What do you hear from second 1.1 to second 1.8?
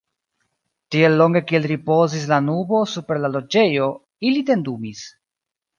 longe kiel